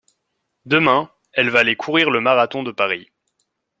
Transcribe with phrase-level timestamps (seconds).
[0.65, 3.11] Demain, elle va aller courir le marathon de Paris.